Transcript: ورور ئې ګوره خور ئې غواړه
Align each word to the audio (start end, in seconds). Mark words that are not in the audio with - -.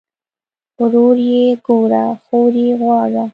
ورور 0.81 1.15
ئې 1.27 1.43
ګوره 1.65 2.03
خور 2.23 2.53
ئې 2.63 2.67
غواړه 2.81 3.23